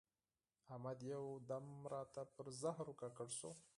احمد 0.73 0.97
یو 1.11 1.23
دم 1.49 1.65
راته 1.93 2.21
پر 2.35 2.45
زهرو 2.61 2.93
ککړ 3.01 3.29
شو. 3.37 3.51